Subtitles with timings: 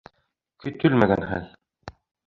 [0.61, 1.43] КӨТӨЛМӘГӘН ХӘЛ